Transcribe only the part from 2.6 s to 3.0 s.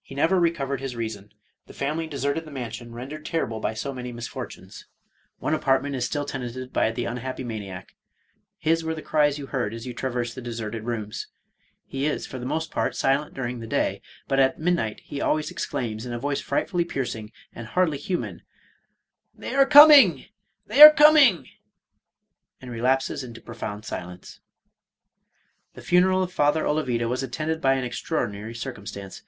sion